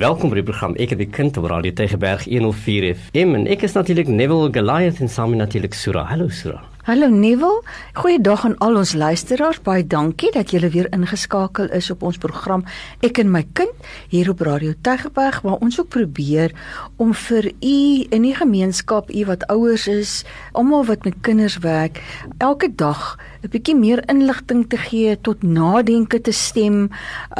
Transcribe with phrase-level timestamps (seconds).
[0.00, 3.66] Welkom by die program Ek het die kind op Radio Tegeberg 104 FM en ek
[3.66, 6.06] is natuurlik Neville Goliath en saam met natuurlik Sura.
[6.08, 6.62] Hallo Sura.
[6.86, 7.60] Hallo Neville.
[7.92, 9.60] Goeiedag aan al ons luisteraars.
[9.60, 12.64] Baie dankie dat julle weer ingeskakel is op ons program
[13.04, 16.56] Ek en my kind hier op Radio Tegeberg waar ons ook probeer
[16.96, 17.76] om vir u
[18.08, 20.22] in die gemeenskap, u wat ouers is,
[20.56, 22.00] almal wat met kinders werk,
[22.40, 26.90] elke dag 'n bietjie meer inligting te gee, tot nadenke te stem, 'n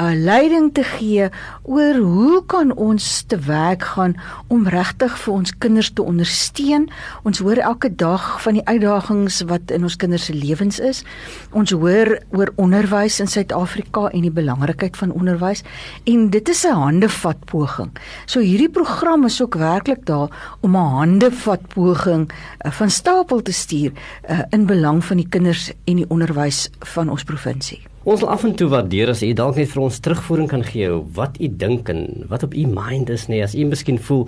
[0.01, 1.29] uh, leiding te gee
[1.63, 4.17] oor hoe kan ons te werk gaan
[4.49, 6.89] om regtig vir ons kinders te ondersteun.
[7.23, 11.05] Ons hoor elke dag van die uitdagings wat in ons kinders se lewens is.
[11.53, 15.63] Ons hoor oor onderwys in Suid-Afrika en die belangrikheid van onderwys
[16.05, 17.91] en dit is 'n handevat poging.
[18.27, 22.31] So hierdie program is ook werklik daar om 'n handevat poging
[22.65, 27.11] uh, van stapel te stuur uh, in belang van die kinders en die onderwys van
[27.11, 27.81] ons provinsie.
[28.01, 30.89] Ons wil af en toe waardeer as u dalk net vir ons terugvoering kan gee
[31.19, 31.99] wat u dink en
[32.31, 34.23] wat op u mind is nee as u miskien voel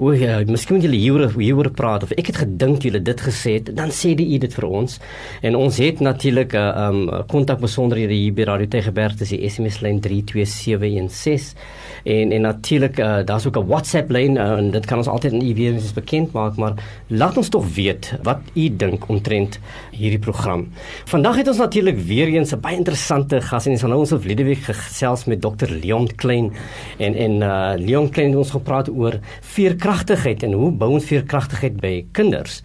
[0.00, 3.58] o ja, miskien moet julle hieroor hieroor praat of ek het gedink julle dit gesê
[3.58, 4.96] het dan sê die u dit vir ons
[5.44, 9.44] en ons het natuurlik 'n uh, um kontak besonderhede hier by Radio Tegeberg dis die
[9.44, 11.52] SMS lyn 32716
[12.08, 15.32] en en natuurlik uh, daar's ook 'n WhatsApp lyn uh, en dit kan ons altyd
[15.32, 16.74] in u weer eens bekend maak maar
[17.08, 19.60] laat ons tog weet wat u dink omtrent
[19.92, 20.68] hierdie program.
[21.04, 24.00] Vandag het ons natuurlik weer eens 'n baie interessante interessante gas en ons gaan nou
[24.02, 26.50] ons op Liedewyk gesels met Dr Leon Klein
[27.02, 29.18] en en uh Leon Klein het ons gepraat oor
[29.54, 32.62] veerkragtigheid en hoe bou ons veerkragtigheid by kinders.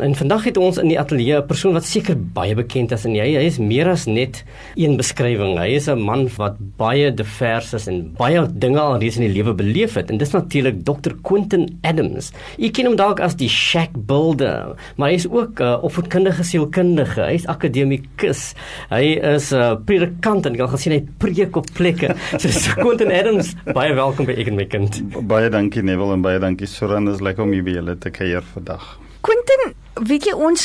[0.00, 3.14] En vandag het ons in die ateljee 'n persoon wat seker baie bekend is en
[3.14, 4.44] hy hy is meer as net
[4.76, 5.58] een beskrywing.
[5.58, 9.34] Hy is 'n man wat baie divers is en baie dinge al reeds in die
[9.34, 12.32] lewe beleef het en dis natuurlik Dr Quentin Adams.
[12.58, 16.42] Jy ken hom dalk as die shack builder, maar hy is ook 'n uh, opvoedkundige
[16.42, 17.20] sielkundige.
[17.20, 18.54] Hy is akademikus.
[18.90, 22.14] Hy is 'n uh, predikant en jy kan gesien hy preek op plekke.
[22.38, 25.00] So Quentin Adams, baie welkom by Ek en my kind.
[25.30, 27.10] Baie dankie Neville en baie dankie Soran.
[27.10, 28.86] Dit is lekker om hier by julle te kuier vandag.
[29.26, 30.64] Quentin, weet jy ons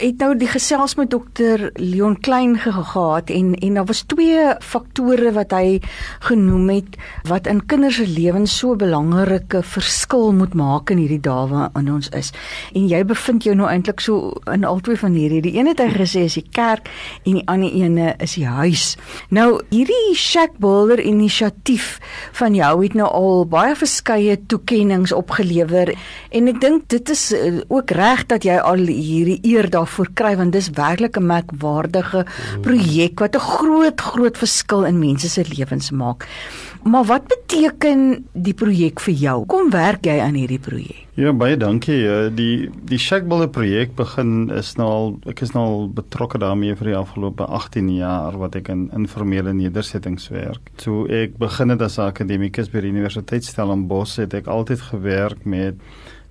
[0.00, 5.32] het nou die gesels met dokter Leon Klein gehad en en daar was twee faktore
[5.36, 5.80] wat hy
[6.24, 6.96] genoem het
[7.28, 11.92] wat in kinders se lewens so 'n belangrike verskil moet maak in hierdie dae waarin
[11.92, 12.32] ons is.
[12.74, 15.42] En jy bevind jou nou eintlik so in albei van hierdie.
[15.42, 16.88] Die een het hy gesê is die kerk
[17.24, 18.96] en die ander ene is die huis.
[19.28, 22.00] Nou hierdie Shack Builder inisiatief
[22.32, 25.94] van jou het nou al baie verskeie toekenninge opgelewer
[26.30, 30.34] en ek dink dit is eh, ook reg dat jy al hierdie eer daarvoor kry
[30.36, 32.26] want dis werklik 'n merkwaardige
[32.62, 36.26] projek wat 'n groot groot verskil in mense se lewens maak.
[36.82, 39.46] Maar wat beteken die projek vir jou?
[39.46, 41.06] Kom werk jy aan hierdie projek?
[41.14, 42.00] Ja, baie dankie.
[42.08, 46.74] Eh, die die Shackbuilder projek begin is nou al ek is nou al betrokke daarmee
[46.74, 50.72] vir die afgelope 18 jaar wat ek in informele nedersettings werk.
[50.82, 55.78] Toe ek begin het as akademikus by die Universiteit Stellenbosch het ek altyd gewerk met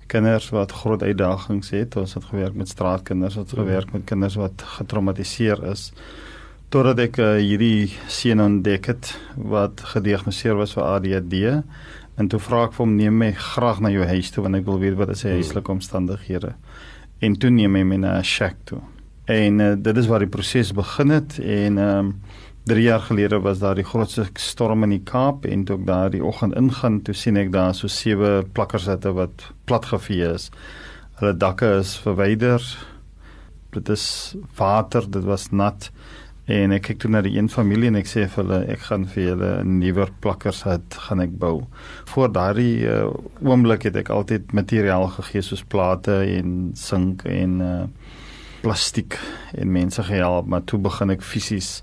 [0.06, 1.96] kinders wat groot uitdagings het.
[1.96, 5.90] Ons het gewerk met straatkinders, ons het gewerk met kinders wat getraumatiseer is.
[6.72, 11.36] Totdat ek uh, hierdie seun ontdek het wat gediagnoseer was vir ADHD
[12.20, 14.66] en toe vra ek vir hom neem my graag na jou huis toe want ek
[14.68, 16.54] wil weet wat is sy huislike omstandighede.
[17.20, 18.80] En toe neem hy my na 'n shack toe.
[19.28, 22.14] En uh, dit is waar die proses begin het en ehm um,
[22.64, 26.10] 3 jaar gelede was daar die grootste storm in die Kaap en toe ek daar
[26.14, 30.46] die oggend ingaan, toe sien ek daar so sewe plakkersette wat platgevee is.
[31.18, 32.62] Hulle dakke is verwyder.
[33.74, 34.04] Dit is
[34.58, 35.88] water, dit was nat.
[36.46, 39.08] En ek kyk toe na die een familie en ek sê vir hulle ek gaan
[39.10, 41.66] vir julle 'n nuwer plakkershet gaan ek bou.
[42.14, 43.10] Voor daardie uh,
[43.42, 47.84] oomblik het ek altyd materiaal gegee soos plate en sink en uh,
[48.62, 49.18] plastiek
[49.58, 51.82] en mense gehelp, maar toe begin ek fisies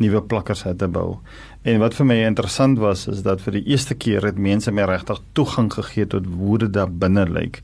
[0.00, 1.18] nuwe plakkers uit te bou.
[1.62, 4.86] En wat vir my interessant was is dat vir die eerste keer het mense my
[4.88, 7.60] regtig toegang gegee tot hoe dit daar binne lyk.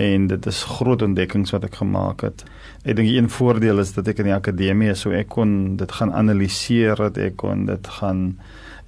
[0.00, 2.44] En dit is groot ontdekkings wat ek gemaak het.
[2.84, 5.96] Ek dink een voordeel is dat ek in die akademie is, so ek kon dit
[5.98, 8.32] gaan analiseer, dat ek kon dit gaan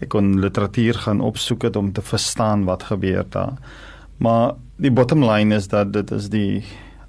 [0.02, 3.54] ek kon literatuur gaan opsoek het om te verstaan wat gebeur daar.
[4.18, 6.64] Maar die bottom line is dat dit is die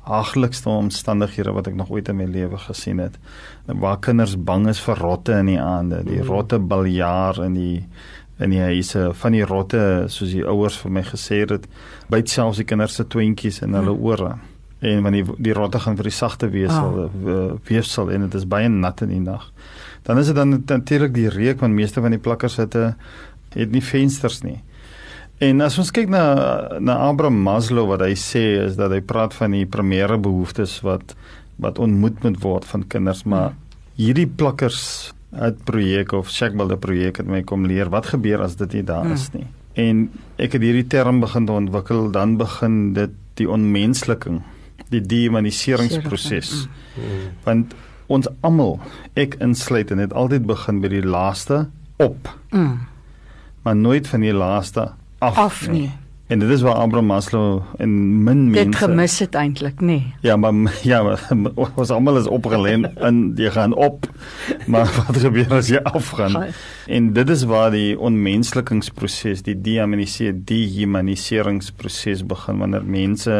[0.06, 3.18] haglikste omstandighede wat ek nog ooit in my lewe gesien het.
[3.66, 6.30] Waar kinders bang is vir rotte in die aande, die mm.
[6.30, 7.80] rotte baljaar in die
[8.36, 9.80] in die huise van die rotte
[10.12, 11.69] soos die ouers vir my gesê het,
[12.12, 14.04] byt selfs die kinders se tweentjies in hulle mm.
[14.12, 14.34] ore.
[14.86, 17.56] En wanneer die, die rotte gaan vir die sagte weefsel oh.
[17.69, 19.48] weefsel en dit is baie nat in die nag.
[20.06, 23.84] Dan is dit dan natuurlik die reuk want meeste van die plakkers het het nie
[23.84, 24.60] vensters nie.
[25.44, 29.36] En as ons kyk na na Abraham Maslow wat hy sê is dat hy praat
[29.36, 31.16] van die primêre behoeftes wat
[31.60, 33.54] wat ontmoet moet word van kinders, maar
[33.96, 38.80] hierdie plakkers uit projek of Shackbuilder projek het my kom leer wat gebeur as dit
[38.80, 39.46] nie daar is nie.
[39.80, 40.10] En
[40.40, 44.42] ek het hierdie term begin ontwikkel, dan begin dit die onmensliking,
[44.92, 46.68] die dehumaniseringsproses.
[46.96, 47.24] Mm.
[47.48, 47.76] Want
[48.08, 48.78] ons almal,
[49.20, 51.66] ek insluitend, het altyd begin by die laaste
[52.00, 52.30] op,
[53.64, 54.92] maar nooit van die laaste
[55.25, 55.38] af.
[55.38, 55.92] Af nie.
[56.27, 59.86] En dit is waar Abraham Maslow en min mense Dit gemis het eintlik, nê.
[59.86, 60.13] Nee.
[60.22, 61.22] Ja, maar ja, maar
[61.81, 64.07] ons almal is opgelê en jy gaan op.
[64.66, 66.31] Maar wat gebeur as jy afgaan?
[66.31, 66.56] Gaan.
[66.88, 73.38] En dit is waar die onmenslikingsproses, die dehumaniseer, dehumaniseringsproses begin wanneer mense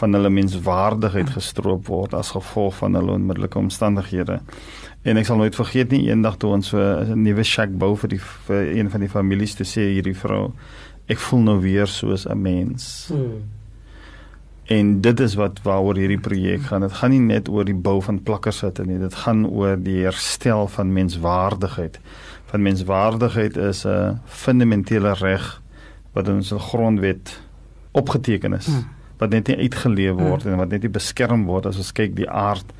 [0.00, 4.40] van hulle menswaardigheid gestroop word as gevolg van hulle onmiddellike omstandighede.
[5.06, 8.08] En ek sal nooit vergeet nie eendag toe ons so 'n nuwe shack bou vir
[8.16, 10.52] die vir een van die families te sê hierdie vrou
[11.06, 13.10] ek voel nou weer soos 'n mens.
[13.12, 13.42] Mm.
[14.66, 16.80] En dit is wat waaroor hierdie projek gaan.
[16.80, 18.98] Dit gaan nie net oor die bou van plakkersitte nie.
[18.98, 22.00] Dit gaan oor die herstel van menswaardigheid.
[22.50, 25.62] Van menswaardigheid is 'n fundamentele reg
[26.12, 27.40] wat in ons grondwet
[27.92, 28.66] opgeteken is.
[28.66, 28.84] Hmm.
[29.16, 32.30] Wat net nie uitgeleef word en wat net nie beskerm word as ons kyk die
[32.30, 32.72] aard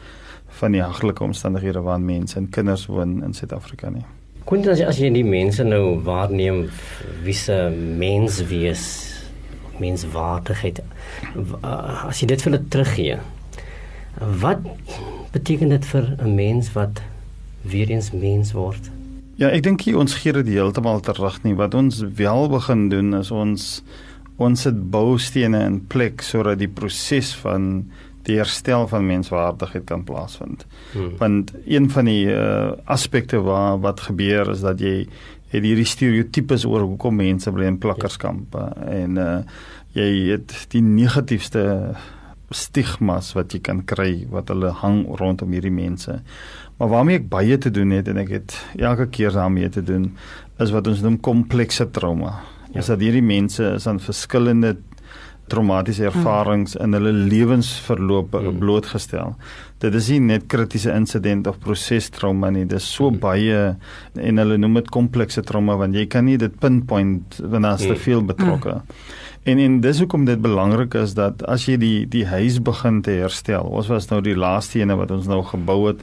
[0.47, 4.05] van die haglike omstandighede waarin mense en kinders woon in Suid-Afrika nie.
[4.47, 6.69] Kon jy as jy die mense nou waarneem
[7.27, 8.85] wie se mens wees
[9.81, 10.81] menswaardigheid
[11.37, 13.17] uh, as jy dit vir hulle teruggee
[14.41, 14.63] wat
[15.35, 17.03] beteken dit vir 'n mens wat
[17.63, 18.89] weer eens mens word
[19.37, 21.53] Ja, ek dink ons gee dit heeltemal terug nie.
[21.53, 23.83] Wat ons wel begin doen is ons
[24.39, 27.91] ons sit boustene in plek sodat die proses van
[28.27, 30.67] die herstel van menswaardigheid kan plaasvind.
[30.93, 31.15] hmm.
[31.21, 35.07] Want een van die uh, aspekte waar wat gebeur is dat jy
[35.53, 39.39] het hierdie stereotypes oor hoekom mense bly in plakkerskampe en uh,
[39.97, 41.63] jy het die negatiefste
[42.55, 46.21] stigmas wat jy kan kry wat hulle hang rondom hierdie mense.
[46.77, 50.11] Maar waarmee ek baie te doen het en ek het elke keer daarmee te doen
[50.63, 52.37] is wat ons noem komplekse trauma.
[52.73, 52.83] Ja.
[52.83, 54.77] Is dat hierdie mense is aan verskillende
[55.49, 58.59] traumatiese ervarings in hulle lewensverloop Mm.
[58.59, 59.35] blootgestel.
[59.79, 63.19] Dit is nie net kritiese insident of prosestrauma nie, dis so Mm.
[63.21, 63.77] baie
[64.17, 67.89] en hulle noem dit komplekse trauma want jy kan nie dit pinpoint wanneer as te
[67.93, 67.97] Mm.
[67.97, 68.83] veel betrokke.
[69.45, 73.11] En en dis hoekom dit belangrik is dat as jy die die huis begin te
[73.11, 73.63] herstel.
[73.63, 76.01] Ons was nou die laaste ene wat ons nou gebou het.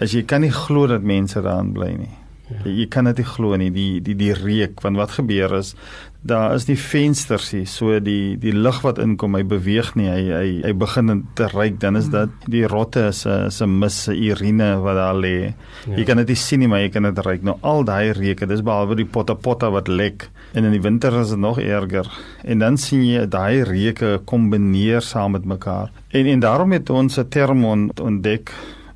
[0.00, 2.08] As jy kan nie glo dat mense daarin bly nie.
[2.50, 2.56] Ja.
[2.64, 5.74] Jy, jy kan dit nie glo nie, die die die reuk want wat gebeur is
[6.22, 10.20] daar is die vensters hier, so die die lug wat inkom, hy beweeg nie, hy
[10.30, 14.68] hy hy begin te ryk, dan is dit die rotte se se mis, se urine
[14.84, 15.34] wat daar lê.
[15.50, 15.96] Ja.
[15.98, 17.42] Jy kan dit nie sien nie, maar jy kan dit ruik.
[17.46, 21.16] Nou al daai reuke, dis behalwe die potta potta wat lek en in die winter
[21.20, 22.06] is dit nog erger.
[22.44, 25.90] En dan sien jy daai reuke kombineer saam met mekaar.
[26.14, 28.52] En en daarom het ons 'n term on, ontdek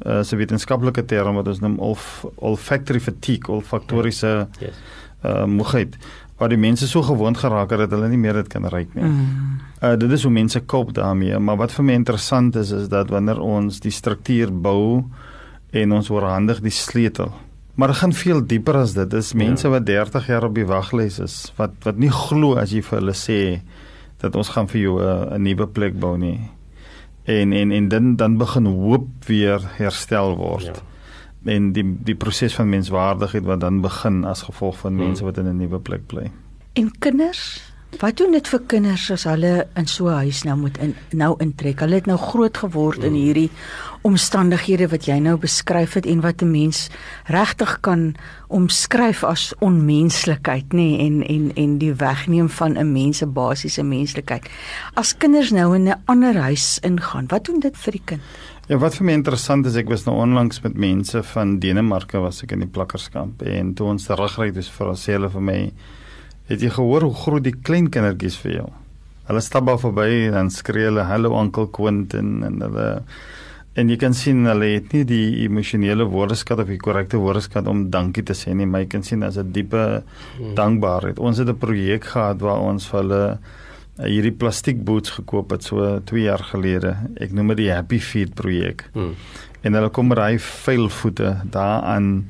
[0.06, 4.78] uh, 'n wetenskaplike term wat ons noem olf, olfactory fatigue, olfaktoriese yes
[5.25, 5.96] uh, moegheid
[6.38, 9.05] waar die mense so gewoond geraak het dat hulle nie meer dit kan ruik nie.
[9.05, 9.61] Mm.
[9.83, 13.11] Uh, dit is hoe mense koop daarmee, maar wat vir my interessant is is dat
[13.11, 15.05] wanneer ons die struktuur bou
[15.73, 17.33] en ons oorhandig die sleutel.
[17.77, 19.11] Maar dit gaan veel dieper as dit.
[19.11, 19.71] Dis mense Ja.
[19.73, 23.12] wat 30 jaar op die waglys is wat wat nie glo as jy vir hulle
[23.15, 23.61] sê
[24.21, 26.41] dat ons gaan vir jou 'n 'n nuwe plek bou nie.
[27.25, 30.65] En en en dan dan begin hoop weer herstel word.
[30.65, 30.95] ja
[31.44, 35.06] En die die proses van menswaardigheid wat dan begin as gevolg van Hmm.
[35.06, 36.31] mense wat in 'n nuwe plek bly.
[36.73, 37.62] En kinders,
[38.00, 41.35] wat doen dit vir kinders as hulle in so 'n huis nou moet in nou
[41.38, 41.81] intrek?
[41.81, 43.19] Hulle het nou groot geword in Mm.
[43.19, 43.50] hierdie
[44.02, 46.88] omstandighede wat jy nou beskryf het en wat 'n mens
[47.25, 48.14] regtig kan
[48.49, 53.83] omskryf as onmenslikheid, nê, nee, en en en die wegneem van 'n mens se basiese
[53.83, 54.49] menslikheid.
[54.95, 58.21] As kinders nou in 'n ander huis ingaan, wat doen dit vir die kind?
[58.66, 62.42] Ja, wat vir my interessant is, ek was nou onlangs met mense van Denemarke was
[62.42, 65.58] ek in die plakkerskamp en toe ons terugry ons sê hulle vir my
[66.49, 68.66] het jy gehoor hoe groot die klein kindertjies vir jou.
[69.28, 72.88] Hulle stap daar verby en dan skree hulle hallo oom Quentin en hulle
[73.76, 77.90] en jy kan sien hulle het nie die emosionele woordeskat of die korrekte woordeskat om
[77.90, 80.02] dankie te sê nie, maar jy kan sien as 'n diepe
[80.38, 80.54] Hmm.
[80.54, 81.18] dankbaarheid.
[81.18, 83.38] Ons het 'n projek gehad waar ons vir hulle
[83.97, 86.97] hierdie plastiek boots gekoop het so 2 jaar gelede.
[87.21, 88.88] Ek noem dit die Happy Feet projek.
[88.93, 89.15] Hmm.
[89.65, 92.26] En hulle kom met daai vuil voete daaraan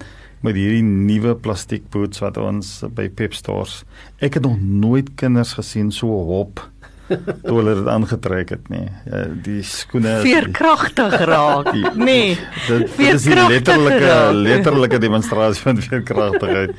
[0.46, 3.80] met hierdie nuwe plastiek boots wat ons by Pep Stores.
[4.22, 6.62] Ek het nog nooit kinders gesien so hop
[7.08, 8.86] toe hulle dit aangetrek het nie.
[9.06, 12.18] Ja, die skoene Veerkragtig raak, Die- nê.
[12.66, 16.74] Dit, dit is Veerkragtig letterlike letterlike demonstrasie van veerkragtigheid.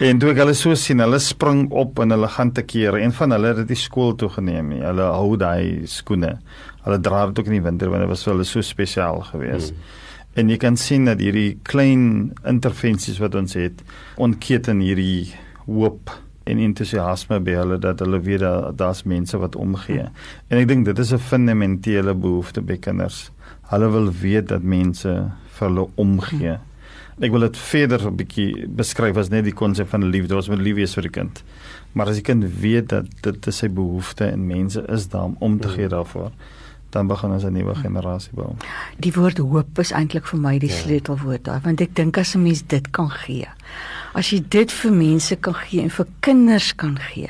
[0.00, 3.02] En toe ek hulle so sien, hulle spring op en hulle gaan te kere.
[3.02, 4.82] Een van hulle het dit die skool toe geneem nie.
[4.84, 6.38] Hulle hou daai skoene.
[6.86, 9.72] Hulle dra dit ook in die winter want dit was vir hulle so spesiaal geweest.
[9.74, 10.02] Hmm.
[10.36, 13.80] En jy kan sien dat hierdie klein intervensies wat ons het,
[14.20, 15.32] ontketen hierdie
[15.64, 16.12] hoop
[16.46, 20.06] en entoesiasme by hulle dat hulle weet dat daar's mense wat omgee.
[20.48, 23.30] En ek dink dit is 'n fundamentele behoefte by kinders.
[23.70, 25.12] Hulle wil weet dat mense
[25.58, 26.58] vir hulle omgee.
[27.18, 30.60] Ek wil dit verder 'n bietjie beskryf as net die konsep van liefde, ons moet
[30.60, 31.42] lief wees vir die kind.
[31.92, 35.60] Maar as die kind weet dat dit is sy behoefte en mense is daar om
[35.60, 36.30] te gee daarvoor,
[36.90, 38.54] dan begin ons 'n nuwe generasie bou.
[38.98, 40.74] Die woord hoop is eintlik vir my die ja.
[40.74, 43.48] sleutelwoord daar, want ek dink as 'n mens dit kan gee.
[44.16, 47.28] As jy dit vir mense kan gee en vir kinders kan gee,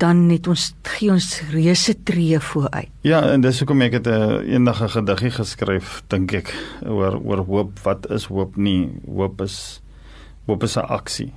[0.00, 2.90] dan net ons gee ons reuse tree vooruit.
[3.06, 7.20] Ja, en dis hoekom ek het 'n uh, eendag 'n gediggie geskryf, dink ek, oor
[7.22, 7.78] oor hoop.
[7.84, 8.90] Wat is hoop nie?
[9.06, 9.80] Hoop is
[10.46, 11.32] hoop is 'n aksie.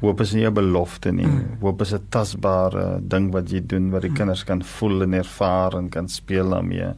[0.00, 1.26] Hoop is nie 'n belofte nie.
[1.26, 1.60] Mm.
[1.60, 4.16] Hoop is 'n tasbare ding wat jy doen wat die mm.
[4.16, 6.94] kinders kan voel en ervaar en kan speel daarmee.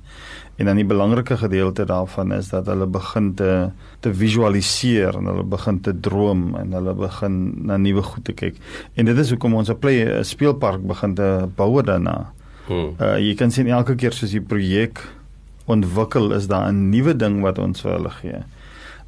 [0.57, 5.45] En dan die belangrike gedeelte daarvan is dat hulle begin te te visualiseer en hulle
[5.47, 8.59] begin te droom en hulle begin na nuwe goed te kyk.
[8.95, 12.33] En dit is hoekom ons 'n play speelpark begin te bou daarna.
[12.67, 12.95] Hmm.
[13.01, 15.01] Uh jy kan sien elke keer soos die projek
[15.65, 18.43] ontwikkel is daar 'n nuwe ding wat ons vir hulle gee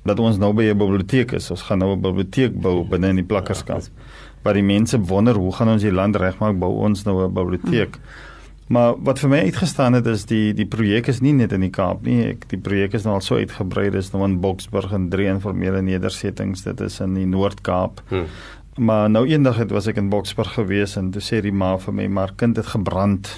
[0.04, 1.50] dat ons nou by 'n biblioteek is.
[1.50, 3.82] Ons gaan nou 'n biblioteek bou binne in die plakkerskamp.
[3.82, 4.02] Ja,
[4.44, 7.96] waar die mense wonder hoe gaan ons die land regmaak bou ons nou 'n biblioteek.
[7.96, 8.33] Hmm.
[8.72, 11.72] Maar wat vir my uitgestaan het is die die projek is nie net in die
[11.72, 12.30] Kaap nie.
[12.32, 13.90] Ek die projek is nou al so uitgebrei.
[13.90, 16.64] Dit is nou in Boksburg en drie informele nedersettings.
[16.64, 18.00] Dit is in die Noord-Kaap.
[18.08, 18.28] Hmm.
[18.76, 21.94] Maar nou eendag het was ek in Boksburg gewees en toe sê die ma vir
[21.94, 23.30] my maar kind het gebrand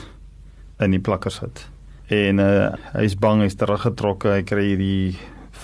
[0.80, 1.66] in die plakkershut.
[2.12, 4.30] En uh, hy is bang, hy's teruggetrokke.
[4.38, 5.16] Hy kry hierdie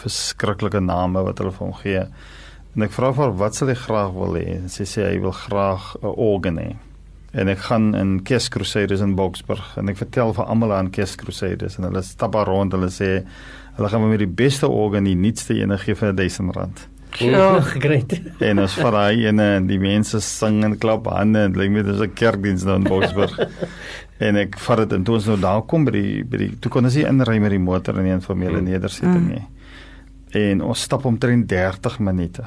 [0.02, 2.06] verskriklike name wat hulle vir hom gee.
[2.74, 4.56] En ek vra vir wat sal hy graag wil hê?
[4.58, 6.72] En sy sê hy wil graag 'n organ hê.
[7.32, 11.16] En ek gaan in Kes Crusaders in Boksburg en ek vertel vir almal aan Kes
[11.16, 13.22] Crusaders en hulle stap daar rond hulle sê
[13.76, 16.82] hulle gaan met die beste organ die nuutste ene gee vir 1000 rand.
[17.20, 18.12] Ja, great.
[18.40, 22.12] En ons vir daai en die mense sing en klap hande en lyk met 'n
[22.14, 23.38] kerkdiens daar in Boksburg.
[24.26, 26.70] en ek vat dit en toe ons nou daar kom by die by die toe
[26.70, 28.68] kon ons nie inry met die motor in 'n informele mm.
[28.68, 29.40] nedersetting nie.
[29.40, 29.60] Mm
[30.32, 32.44] en ons stap omtrent 30 minute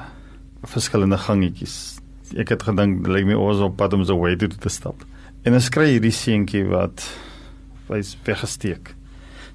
[0.65, 1.99] verskillende gangetjies.
[2.33, 5.05] Ek het gedink lyk my ons op pad om so way toe te stap.
[5.45, 7.05] En dan skry hierdie seentjie wat
[7.91, 8.95] hy's weggesteek.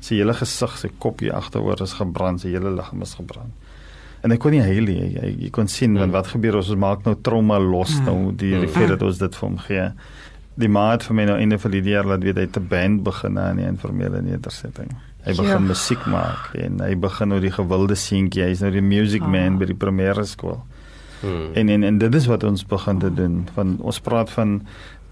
[0.01, 3.53] Sy hele gesig, sy kop hier agteroor is gebrand, sy hele liggaam is gebrand.
[4.25, 5.13] En ek kon nie huil nie.
[5.17, 6.13] Jy, jy kon sien hmm.
[6.15, 8.09] wat gebeur ons maak nou trauma los hmm.
[8.09, 8.75] nou die die hmm.
[8.77, 9.87] feit dat ons dit vir hom gee.
[10.61, 13.39] Die maat vir my nou in die verlede jaar laat weet hy te band begin
[13.41, 14.93] aan die informele nedersetting.
[15.25, 15.65] Hy begin ja.
[15.69, 19.61] musiek maak en hy begin nou die gewilde seentjie, hy's nou die music man oh.
[19.61, 20.61] by die primêre skool.
[21.21, 21.55] Hmm.
[21.55, 23.49] En, en en dit is wat ons begin te doen.
[23.55, 24.61] Van ons praat van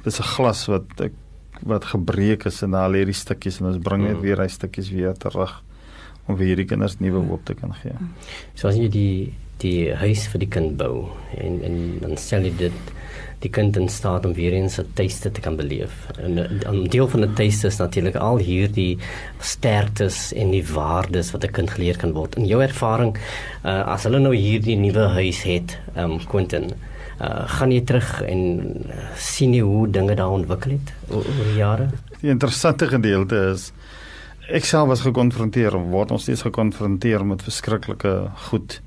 [0.05, 1.09] dis 'n glas wat
[1.67, 4.23] wat gebreek is en daar lê die stukkies en ons bring net hmm.
[4.23, 5.62] weer hy stukkies weer terug
[6.29, 7.97] om vir hierdie kinders nuwe hoop te kan gee.
[8.55, 12.53] So as jy die die huis vir die kind bou en en dan stel jy
[12.57, 12.93] dit
[13.42, 15.92] die kind in staat om weer eens 'n tuiste te kan beleef.
[16.18, 18.99] En 'n deel van 'n tuiste is natuurlik al hierdie
[19.40, 22.37] sterktes en die waardes wat 'n kind geleer kan word.
[22.37, 23.16] In jou ervaring,
[23.64, 26.73] uh, as hulle nou hierdie nuwe huis het, ehm um, Quentin,
[27.21, 28.40] uh, gaan jy terug en
[28.88, 31.88] uh, sien jy hoe dinge daar ontwikkel het oor die jare?
[32.21, 33.73] Die interessante gedeelte is
[34.49, 38.80] ek self was gekonfronteer word ons steeds gekonfronteer met verskriklike goed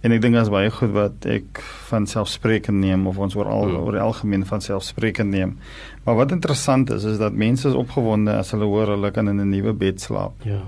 [0.00, 3.64] En ek dink as baie goed wat ek van selfspreekend neem of ons oor al
[3.66, 3.78] hmm.
[3.82, 5.56] oor die algemeen van selfspreekend neem.
[6.04, 9.40] Maar wat interessant is is dat mense is opgewonde as hulle hoor hulle kan in
[9.42, 10.38] 'n nuwe bed slaap.
[10.46, 10.62] Ja.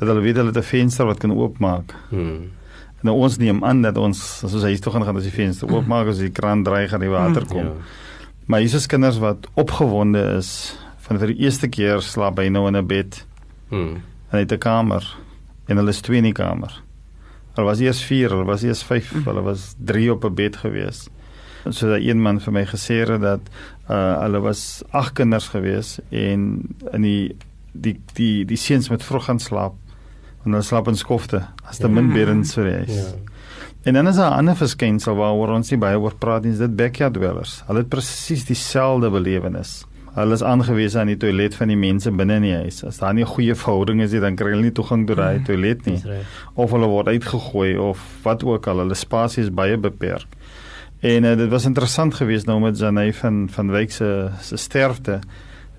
[0.00, 1.92] Dat hulle weet hulle het 'n venster wat kan oopmaak.
[2.08, 2.52] Hmm.
[3.02, 5.68] Nou ons neem aan dat ons as ons huis toe gaan gaan as die venster
[5.74, 7.64] oopmaak as die kraan draai gaan die water kom.
[7.64, 7.72] Ja.
[8.46, 12.76] Maar is kinders wat opgewonde is van vir die eerste keer slaap hy nou in
[12.76, 13.26] 'n bed.
[13.68, 14.00] Hmm.
[14.32, 15.16] En hy het 'n kamer
[15.68, 16.83] en hulle is twee in die kamer.
[17.54, 19.26] Hulle was eers 4, hulle was eers 5, mm.
[19.28, 21.08] hulle was 3 op 'n bed gewees.
[21.70, 23.40] So dat een man vir my gesê het dat
[23.88, 27.36] uh hulle was 8 kinders gewees en in die
[27.72, 29.74] die die die seuns met vroeg gaan slaap.
[30.44, 31.92] En hulle slaap in skofte as te ja.
[31.92, 32.92] min beddens vir hulle.
[32.92, 33.14] Ja.
[33.84, 36.76] En dan is daar 'n ander verskynsel waaroor ons nie baie oor praat nie, dit
[36.76, 37.62] backyard dwellers.
[37.66, 39.84] Hulle het presies dieselfde belewenis
[40.14, 42.84] hulle is aangewese aan die toilet van die mense binne in die huis.
[42.86, 45.38] As daar nie 'n goeie verhouding is nie, dan kry hulle nie toegang tot daai
[45.38, 46.02] mm, toilet nie.
[46.54, 48.78] Of hulle word uitgegooi of wat ook al.
[48.78, 50.26] Hulle spasie is baie beperk.
[51.00, 55.20] En uh, dit was interessant geweest nou met Janey van van Wyk se se sterfte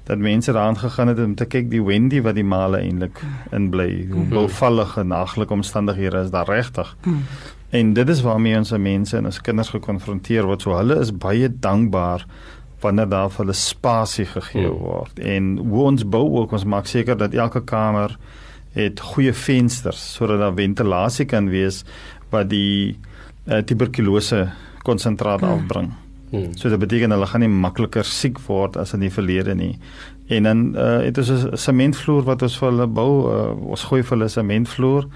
[0.06, 3.70] dat mense daaraan gegaan het om te kyk die Wendy wat die male eintlik in
[3.70, 4.06] bly.
[4.12, 4.30] Hoe mhm.
[4.30, 6.96] bevallige naglike omstandighede is daar regtig.
[7.04, 7.24] Mm.
[7.70, 10.62] En dit is waarmee ons mense en ons kinders gekonfronteer word.
[10.62, 12.26] So hulle is baie dankbaar
[12.86, 14.80] wanneer daar vir hulle spasie gegee hmm.
[14.80, 15.20] word.
[15.20, 18.16] En hoe ons bou ook ons maak seker dat elke kamer
[18.76, 21.84] het goeie vensters sodat daar ventilasie kan wees
[22.34, 22.98] wat die
[23.48, 24.50] uh, tuberkulose
[24.86, 25.62] konsentraat hmm.
[25.62, 25.94] afbring.
[26.32, 26.52] Hmm.
[26.58, 29.76] So dit beteken hulle gaan nie makliker siek word as in die verlede nie.
[30.34, 33.12] En dan uh, het ons 'n sementvloer wat ons vir hulle bou.
[33.32, 35.10] Uh, ons gooi vir hulle sementvloer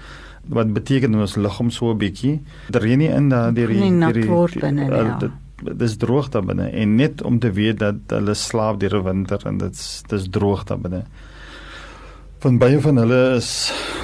[0.48, 2.40] wat beteken ons liggaam so 'n bietjie.
[2.70, 5.30] Dit reën nie in daar deur die
[5.64, 5.72] Ja.
[5.72, 9.46] dis droog daar binne en net om te weet dat hulle slaap deur die winter
[9.46, 11.04] en dit's dis droog daar binne.
[12.40, 13.48] Van baie van hulle is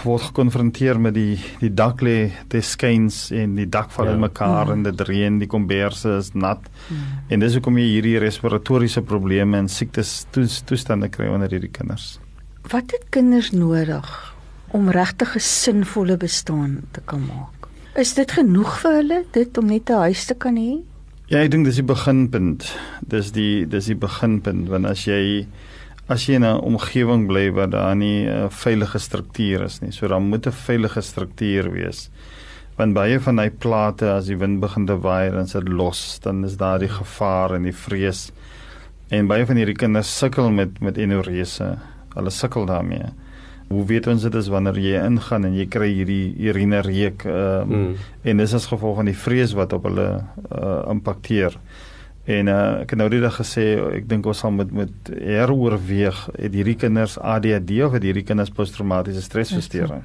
[0.04, 4.12] word gekonfronteer met die die dak lê te skuins en die dak val Ja.
[4.12, 4.72] in mekaar Mm.
[4.72, 6.60] en dit reën, die komberse is nat.
[6.90, 6.96] Mm.
[7.30, 12.18] En dis hoekom jy hierdie respiratoriese probleme en siektes toes, toestande kry onder hierdie kinders.
[12.70, 14.34] Wat het kinders nodig
[14.72, 17.68] om regtig 'n sinvolle bestaan te kan maak?
[17.96, 20.82] Is dit genoeg vir hulle dit om net 'n huis te kan hê?
[21.26, 22.68] Ja, ek dink dis die beginpunt.
[23.11, 25.49] Dis die dis die beginpunt want as jy
[26.06, 30.06] as jy in 'n omgewing bly waar daar nie 'n veilige struktuur is nie, so
[30.06, 32.11] dan moet 'n veilige struktuur wees.
[32.78, 36.45] Want baie van hy plate as die wind begin te waai en dit los, dan
[36.45, 38.30] is daar die gevaar en die vrees.
[39.11, 41.76] En baie van hierdie kinders sukkel met met enorese.
[42.14, 43.11] Hulle sukkel daarmee.
[43.68, 47.73] Hoe weet ons dit is wanneer jy ingaan en jy kry hierdie urine reuk ehm
[47.73, 47.94] um, Mm.
[48.23, 51.56] en dis as gevolg van die vrees wat op hulle uh, impakteer.
[52.26, 53.64] En uh, ek het nou die dag gesê
[53.96, 58.50] ek dink ons sal moet moet heroorweeg het hierdie kinders ADHD of het hierdie kinders
[58.50, 60.02] posttraumatiese stresversteuring.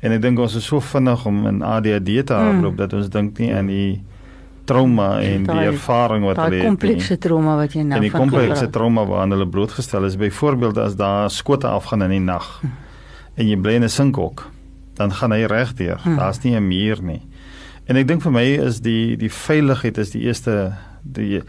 [0.00, 2.76] En ek dink ons is so vinnig om in ADHD te hardloop Mm.
[2.76, 4.02] dat ons dink nie aan die
[4.68, 6.60] trauma en die Daai- ervaring wat hulle Daai het.
[6.60, 6.68] nie.
[6.76, 10.78] komplekse trauma wat jy nou En die van komplekse trauma waaraan hulle blootgestel is, byvoorbeeld
[10.78, 12.60] as daar skote afgaan in die nag
[13.38, 14.48] en jy bly in 'n sinkhok,
[14.98, 15.98] dan gaan hy regdeur.
[16.02, 16.16] Hmm.
[16.16, 17.22] Daar's nie 'n muur nie.
[17.86, 21.42] En ek dink vir my is die die veiligheid is die eerste die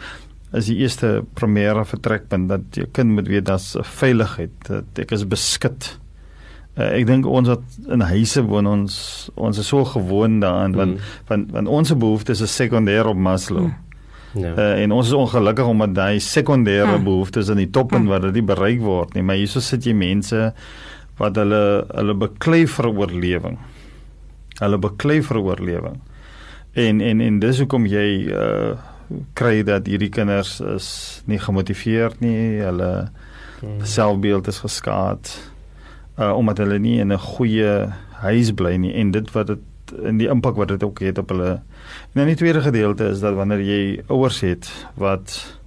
[0.53, 5.11] is die eerste primêre vertrekpunt dat jou kind moet weet daar's 'n veiligheid, dat ek
[5.11, 5.97] is beskik.
[6.79, 8.93] Uh, ek dink ons wat in huise woon ons
[9.35, 10.99] ons is so gewoond daaraan want Mm.
[11.27, 13.65] want want ons behoeftes is sekondêr op Maslow.
[13.67, 13.73] Mm.
[14.39, 14.53] Ja.
[14.53, 17.03] Uh, en ons is ongelukkig omdat daai sekondêre Hmm.
[17.03, 20.53] behoeftes in die toppunt wat dit nie bereik word nie, maar hierso sit jy mense
[21.17, 23.57] wat hulle hulle beklei vir oorlewing.
[24.59, 25.99] Hulle beklei vir oorlewing.
[26.75, 28.77] En en en dis hoekom jy uh
[29.33, 33.09] kry dat hierdie kinders is nie gemotiveerd nie, hulle
[33.61, 33.81] Mm.
[33.83, 35.27] selfbeeld is geskaad
[36.19, 37.87] uh omdat hulle nie in 'n goeie
[38.21, 39.59] huis bly nie en dit wat dit
[40.03, 41.49] in die impak wat dit ook het op hulle.
[41.49, 45.57] En dan die tweede gedeelte is dat wanneer jy ouers het wat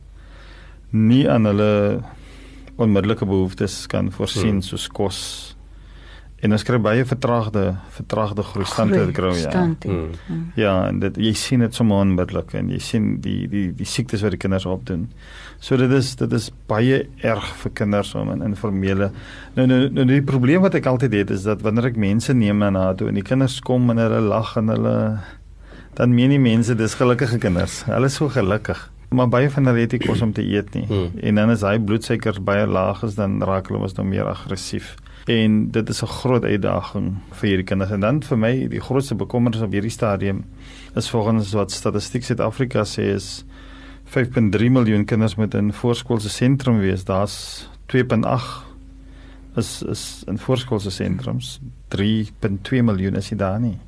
[0.90, 2.00] nie aan hulle
[2.76, 4.62] onmiddellike behoeftes kan voorsien Hmm.
[4.62, 5.56] soos kos
[6.42, 7.60] en ons kry baie vertraagde
[7.94, 9.50] vertraagde groei standaard groei ja.
[9.50, 10.08] Stand, Mm.
[10.28, 10.52] mm.
[10.58, 14.22] Ja, en dit jy sien dit sommer onmiddellik en jy sien die die die siektes
[14.26, 15.08] wat die kinders opdoen.
[15.62, 19.12] So dit is dit is baie erg vir kinders om in informele.
[19.54, 22.58] Nou nou nou die probleem wat ek altyd het is dat wanneer ek mense neem
[22.58, 24.96] na toe en die kinders kom en hulle lag en hulle
[25.94, 27.82] dan meen die mense dis gelukkige kinders.
[27.84, 28.88] Hulle is so gelukkig.
[29.12, 30.86] Maar baie van hulle het nie kos om te eet nie.
[30.88, 31.10] Hmm.
[31.20, 34.94] En dan is hy bloedsuiker baie laag is dan raak hulle mos nou meer aggressief.
[35.24, 37.90] En dit is 'n groot uitdaging vir hierdie kinders.
[37.90, 40.44] En dan vir my die grootste bekommernis op hierdie stadium
[40.94, 43.44] is volgens wat Statistiek Suid-Afrika sê is
[44.04, 47.04] 5.3 miljoen kinders moet in voorskoolse sentrum wees.
[47.04, 48.72] Daar's 2.8
[49.56, 51.60] is is in voorskoolse sentrums.
[51.88, 53.78] 3.2 miljoen is nie daar nie.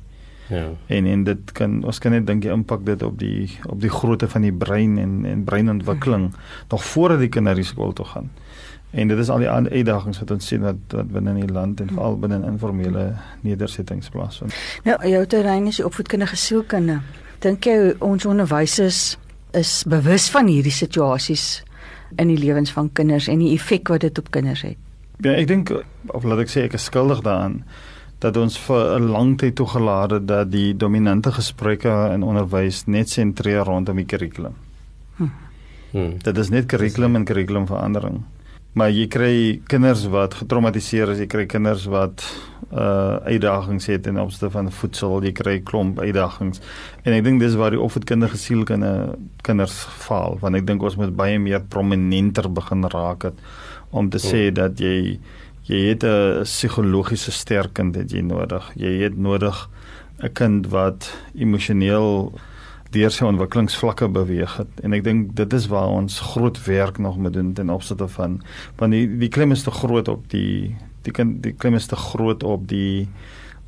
[0.47, 0.69] Ja.
[0.85, 3.89] En en dit kan ons kan net dink die impak dit op die op die
[3.89, 6.33] grootte van die brein en en breinontwikkeling
[6.69, 8.29] nog voordat die kinders na skool toe gaan.
[8.95, 11.81] En dit is al die uitdagings wat ons sien wat wat binne in die land
[11.83, 13.05] en veral binne in informele
[13.43, 14.55] nedersettings plaasvind.
[14.87, 17.01] Nou, jou terrein is die opvoedkundige sielkunde.
[17.43, 19.17] Dink jy ons onderwysers
[19.55, 21.63] is bewus van hierdie situasies
[22.21, 24.79] in die lewens van kinders en die effek wat dit op kinders het?
[25.23, 25.71] Ja, ek dink
[26.15, 27.63] of laat ek sê ek is skuldig daaraan
[28.23, 33.09] dat ons vir 'n lang tyd toegelaat het dat die dominante gesprekke in onderwys net
[33.09, 34.55] sentreer rondom die kurrikulum.
[35.95, 36.17] Mm.
[36.23, 38.23] Dit is net kurrikulum en kurrikulumverandering.
[38.75, 39.35] Maar jy kry
[39.71, 42.25] kinders wat getraumatiseer is, jy kry kinders wat
[42.75, 46.59] uh uitdagings het in opsigte van voedsel, jy kry klomp uitdagings.
[47.05, 48.89] En ek dink dis waar die opvoedkundige sielkunde
[49.47, 53.39] kinders faal, want ek dink ons moet baie meer prominenter begin raak het
[53.95, 55.21] om te sê dat jy
[55.65, 58.71] jy het 'n psigologiese sterkend het jy nodig.
[58.75, 59.69] Jy het nodig
[60.19, 62.33] 'n kind wat emosioneel
[62.91, 67.17] deur sy ontwikkelingsvlakke beweeg het en ek dink dit is waar ons groot werk nog
[67.17, 68.41] moet doen ten opsigte van
[68.77, 71.95] want die die klem is te groot op die die kind die klem is te
[71.95, 73.07] groot op die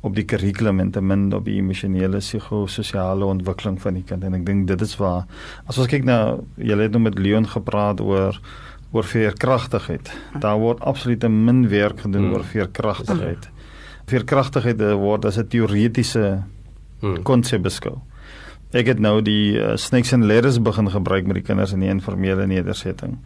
[0.00, 4.34] op die kurrikulum en te min op die emosionele psigososiale ontwikkeling van die kind en
[4.34, 5.26] ek dink dit is waar
[5.66, 8.38] as ons kyk na julle het nou met Leon gepraat oor
[8.92, 12.34] oor veerkragtigheid daar word absoluut min werk gedoen Hmm.
[12.34, 13.48] oor veerkragtigheid
[14.08, 16.42] veerkragtigheid eh, word as 'n teoretiese
[17.00, 17.22] Mm.
[17.22, 18.00] konsep beskou.
[18.72, 21.88] Ek het nou die uh, snakes and ladders begin gebruik met die kinders in die
[21.88, 23.18] informele nedersetting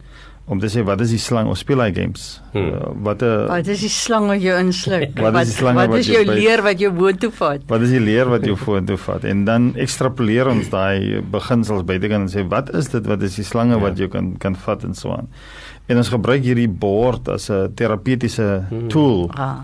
[0.45, 2.41] om te sê wat is die slang of speel hy games?
[2.51, 2.65] Hmm.
[2.73, 5.15] Uh, wat 'n Wat is die slang wat jou insluk?
[5.25, 6.35] Wat is die slange wat wat is jou jou byt?
[6.43, 7.61] leer wat jou boontoe vat?
[7.67, 12.27] wat is die leer wat jou vorentoe vat en dan ekstrapoleer ons daai beginsels buitekant
[12.27, 13.79] en sê wat is dit wat is die slange Ja.
[13.79, 15.27] wat jy kan kan vat en so aan.
[15.87, 18.87] En ons gebruik hierdie bord as 'n terapeutiese Hmm.
[18.89, 19.59] tool Ah.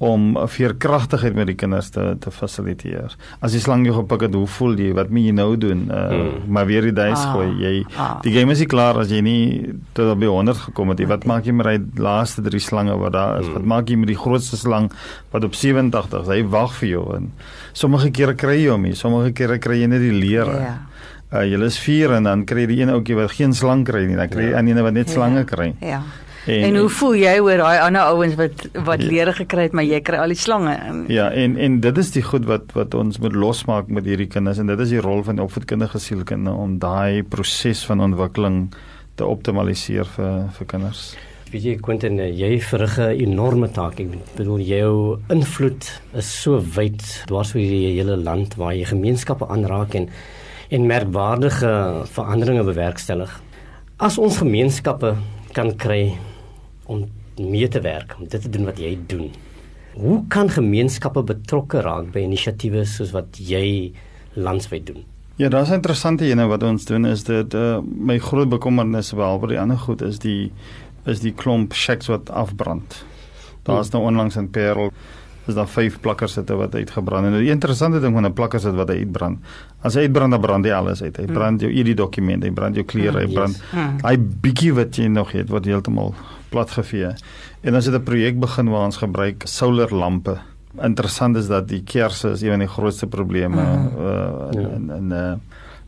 [0.00, 3.12] Om veerkragtigheid met die kinders te te fasiliteer.
[3.44, 4.94] As die slang jou gepik het, hoe voel jy?
[4.96, 5.82] Wat moet jy nou doen?
[5.92, 6.30] Uh, Hmm.
[6.48, 7.32] Maar weer die dice Ah.
[7.34, 7.48] gooi.
[7.60, 8.20] Jy Ah.
[8.22, 11.06] die game is nie klaar as jy nie tot die 100 gekom het nie.
[11.06, 13.44] Wat maak jy met die laaste drie slange wat daar is?
[13.46, 13.54] Hmm.
[13.54, 14.90] Wat maak jy met die grootste slang
[15.32, 16.28] wat op 87 is?
[16.28, 17.32] Hy wag vir jou en
[17.72, 20.56] sommige kere kry jy hom nie, sommige kere kry jy net die leere.
[20.60, 20.78] Ja.
[21.32, 24.06] Uh, jy is 4 en dan kry jy die een ouetjie wat geen slang kry
[24.06, 24.56] nie, dan kry jy Ja.
[24.58, 25.12] aan een wat net Ja.
[25.12, 25.74] slange kry.
[25.80, 26.00] Ja.
[26.50, 29.06] En, en hoe voel jy oor daai ander ouens wat wat Ja.
[29.08, 30.74] lere gekry het maar jy kry al die slange?
[31.08, 34.58] Ja, en en dit is die goed wat wat ons moet losmaak met hierdie kinders
[34.58, 38.72] en dit is die rol van die opvoedkundige sielkunde om daai proses van ontwikkeling
[39.14, 41.14] te optimaliseer vir vir kinders.
[41.52, 44.00] Weet jy Quentin, jy verrig 'n enorme taak.
[44.00, 49.46] Ek bedoel jou invloed is so wyd dwars oor die hele land waar jy gemeenskappe
[49.48, 50.08] aanraak en
[50.70, 53.40] en merkwaardige veranderinge bewerkstellig.
[53.98, 55.16] As ons gemeenskappe
[55.52, 56.12] kan kry
[56.90, 57.06] om
[57.40, 59.30] mee te werk, om dit te doen wat jy doen.
[59.94, 63.92] Hoe kan gemeenskappe betrokke raak by inisiatiewe soos wat jy
[64.38, 65.04] landwyd doen?
[65.40, 69.48] Ja, daar's 'n interessante ene wat ons doen is dit uh, my groot bekommernis behalwe
[69.48, 70.52] die ander goed is die
[71.06, 73.04] is die klomp shacks wat afbrand.
[73.64, 74.90] Daar's nou onlangs in Parel
[75.48, 78.74] is daar vyf plakkers sitte wat uitgebrand en die interessante ding van 'n plakker sit
[78.74, 79.38] wat hy uitbrand.
[79.82, 81.16] As hy uitbrand dan brand hy alles uit.
[81.16, 81.34] Hy Hmm.
[81.34, 83.32] brand jou ID dokument, hy brand jou klere, hy Yes.
[83.34, 83.98] brand Hmm.
[84.04, 86.14] Hy bietjie wat jy nog het word heeltemal
[86.50, 87.14] platgevee.
[87.62, 90.36] En ons het 'n projek begin waar ons gebruik solarlampe.
[90.82, 93.86] Interessant is dat die kersse is een van die grootste probleme Mhm.
[93.98, 94.12] uh,
[94.52, 94.68] Ja.
[94.76, 95.32] in in uh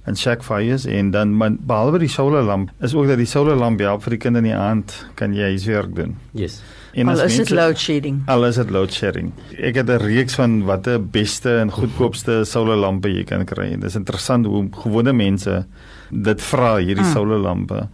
[0.05, 4.03] en shack fires en dan man, behalwe die solarlamp is ook dat die solarlamp help
[4.03, 6.16] vir die kinders in die aand kan jy huiswerk doen.
[6.33, 6.61] Yes.
[6.92, 8.22] En Al is dit load shedding.
[8.27, 9.33] Al is dit load shedding.
[9.59, 13.72] Ek het 'n reeks van watter beste en goedkoopste solarlampe jy kan kry.
[13.72, 15.66] En dis interessant hoe gewone mense
[16.11, 17.12] dit vra hierdie Mm.
[17.12, 17.88] solarlampe.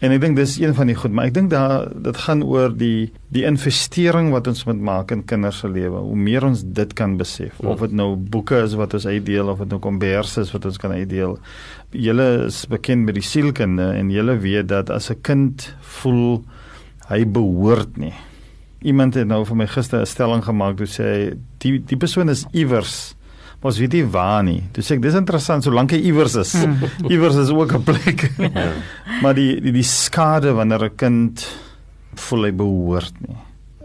[0.00, 2.72] En ek dink dis een van die goed, maar ek dink daar dit gaan oor
[2.72, 6.00] die die investering wat ons moet maak in kinders se lewe.
[6.06, 7.68] Hoe meer ons dit kan besef, Mm.
[7.68, 10.78] of dit nou boeke is wat ons uitdeel of dit nou kombers is wat ons
[10.78, 11.38] kan uitdeel.
[11.92, 16.44] Julle is bekend met die sielkunde en julle weet dat as 'n kind voel
[17.08, 18.14] hy behoort nie
[18.82, 22.28] iemand het nou vir my gister 'n stelling gemaak toe sê hy die die persoon
[22.28, 23.14] is iewers
[23.60, 24.62] maar ons weet nie waar nie.
[24.72, 26.54] Toe sê ek dis interessant solank hy iewers is.
[27.12, 28.30] iewers is ook 'n plek.
[28.40, 28.72] Ja.
[29.22, 31.44] maar die die die skade wanneer 'n kind
[32.14, 33.36] voel hy behoort nie.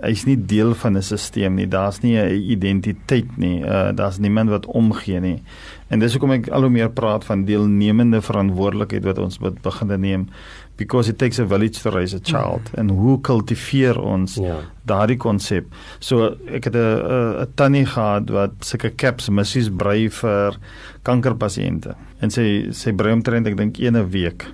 [0.05, 1.67] Hy's nie deel van 'n stelsel nie.
[1.67, 3.63] Daar's nie 'n identiteit nie.
[3.63, 5.43] Uh daar's niemand wat omgee nie.
[5.89, 9.99] En dis hoekom ek al hoe meer praat van deelnemende verantwoordelikheid wat ons moet begin
[9.99, 10.29] neem
[10.77, 12.61] because it takes a village to raise a child.
[12.73, 14.57] En hoe kultiveer ons Ja.
[14.85, 15.65] daardie konsep.
[15.99, 20.57] So ek het 'n 'n tannie gehad wat sulke caps missies brei vir
[21.03, 21.95] kankerpasiënte.
[22.21, 24.45] En sy sy brei omtrent ek dink 'n week.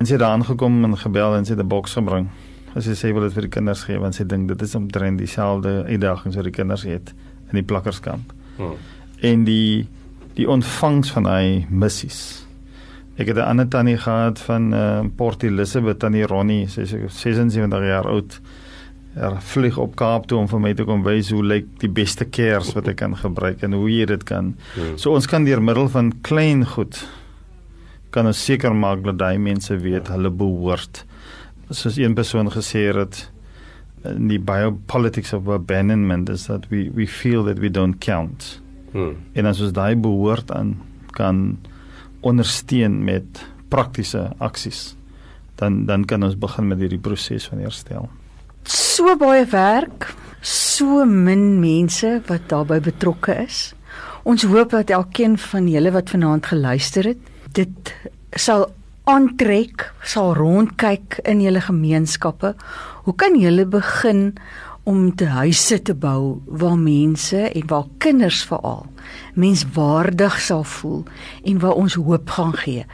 [0.00, 2.28] En sy het daar aangekom en gebel en sy het 'n boks gebring.
[2.74, 5.18] En sy sê wil dit vir die kinders gee want sy dink dit is omtrent
[5.18, 7.12] dieselfde uitdagings wat die kinders het
[7.50, 8.32] in die plakkerskamp.
[8.56, 8.74] Hmm.
[9.20, 9.86] En die
[10.34, 12.46] die ontvangs van hy missies.
[13.18, 17.84] Ek het 'n ander tannie gehad van uh, Port Elizabeth, tannie Ronnie, sy is 76
[17.84, 18.40] jaar oud.
[19.14, 22.24] Er vlieg op Kaap toe om vir my te kom wys hoe lyk die beste
[22.24, 24.54] kers wat ek kan gebruik en hoe jy dit kan.
[24.74, 24.98] Hmm.
[24.98, 27.08] So ons kan deur middel van klein goed
[28.10, 31.04] kan ons seker maak dat daai mense weet hulle behoort.
[31.70, 33.26] Soos een persoon gesê het
[34.08, 38.60] in die biopolitics of abandonment is that we we feel that we don't count.
[38.92, 39.16] Hmm.
[39.34, 40.76] En as ons daai behoort aan
[41.18, 41.58] kan
[42.20, 44.94] ondersteun met praktiese aksies,
[45.60, 48.08] dan dan kan ons begin met hierdie proses van herstel.
[48.68, 50.10] So baie werk,
[50.42, 53.72] so min mense wat daarbey betrokke is.
[54.28, 57.20] Ons hoop dat elkeen van julle wat vanaand geluister het,
[57.56, 57.94] dit
[58.36, 58.66] sal
[59.08, 62.52] aantrek, sal rondkyk in julle gemeenskappe.
[63.06, 64.34] Hoe kan julle begin
[64.88, 68.86] om te huise te bou waar mense en waar kinders veral
[69.34, 71.04] menswaardig sal voel
[71.44, 72.86] en waar ons hoop gaan gee.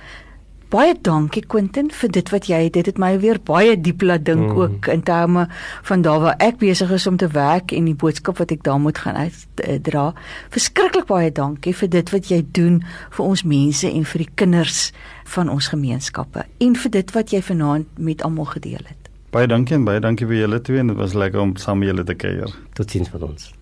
[0.75, 4.49] Baie dankie Quentin vir dit wat jy dit het my weer baie diep laat dink
[4.51, 4.57] Mm.
[4.59, 5.47] ook in terme
[5.83, 8.81] van daar waar ek besig is om te werk en die boodskap wat ek daar
[8.81, 9.15] moet gaan
[9.57, 10.15] uitdra.
[10.51, 14.93] Verskriklik baie dankie vir dit wat jy doen vir ons mense en vir die kinders
[15.25, 18.99] van ons gemeenskappe en vir dit wat jy vanaand met almal gedeel het.
[19.31, 21.89] Baie dankie en baie dankie vir julle twee en dit was lekker om saam met
[21.89, 22.51] julle te kuier.
[22.75, 23.54] Totsiens met ons.